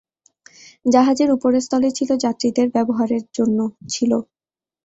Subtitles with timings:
[0.85, 3.59] জাহাজের উপরের স্তরে ছিলো যাত্রীদের ব্যবহারের জন্য
[3.89, 4.11] ছিল।